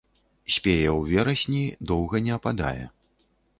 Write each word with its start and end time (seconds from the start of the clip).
Спее 0.53 0.87
ў 0.99 1.19
верасні, 1.19 1.61
доўга 1.93 2.25
не 2.31 2.35
ападае. 2.39 2.85